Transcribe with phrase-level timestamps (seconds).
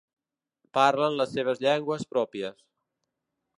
[0.77, 2.59] Parlen les seves llengües pròpies.